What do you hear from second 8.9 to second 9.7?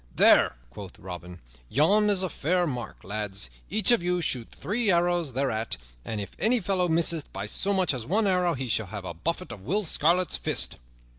a buffet of